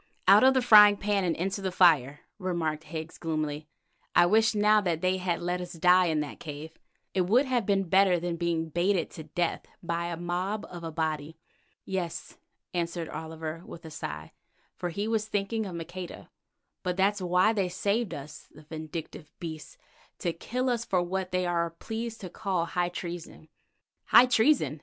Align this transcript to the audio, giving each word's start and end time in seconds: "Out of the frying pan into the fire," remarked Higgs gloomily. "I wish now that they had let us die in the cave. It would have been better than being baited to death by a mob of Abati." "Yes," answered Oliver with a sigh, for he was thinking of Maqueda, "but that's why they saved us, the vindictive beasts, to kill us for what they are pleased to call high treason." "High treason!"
"Out 0.27 0.43
of 0.43 0.55
the 0.55 0.63
frying 0.63 0.97
pan 0.97 1.35
into 1.35 1.61
the 1.61 1.71
fire," 1.71 2.21
remarked 2.39 2.85
Higgs 2.85 3.19
gloomily. 3.19 3.67
"I 4.15 4.25
wish 4.25 4.55
now 4.55 4.81
that 4.81 5.01
they 5.01 5.17
had 5.17 5.43
let 5.43 5.61
us 5.61 5.73
die 5.73 6.07
in 6.07 6.21
the 6.21 6.35
cave. 6.39 6.71
It 7.13 7.27
would 7.27 7.45
have 7.45 7.67
been 7.67 7.83
better 7.87 8.19
than 8.19 8.35
being 8.35 8.69
baited 8.69 9.11
to 9.11 9.25
death 9.25 9.67
by 9.83 10.05
a 10.07 10.17
mob 10.17 10.65
of 10.71 10.83
Abati." 10.83 11.37
"Yes," 11.85 12.39
answered 12.73 13.09
Oliver 13.09 13.61
with 13.63 13.85
a 13.85 13.91
sigh, 13.91 14.33
for 14.75 14.89
he 14.89 15.07
was 15.07 15.27
thinking 15.27 15.67
of 15.67 15.75
Maqueda, 15.75 16.29
"but 16.81 16.97
that's 16.97 17.21
why 17.21 17.53
they 17.53 17.69
saved 17.69 18.15
us, 18.15 18.47
the 18.51 18.63
vindictive 18.63 19.31
beasts, 19.39 19.77
to 20.17 20.33
kill 20.33 20.67
us 20.71 20.83
for 20.83 21.03
what 21.03 21.29
they 21.31 21.45
are 21.45 21.69
pleased 21.69 22.21
to 22.21 22.29
call 22.31 22.65
high 22.65 22.89
treason." 22.89 23.49
"High 24.05 24.25
treason!" 24.25 24.79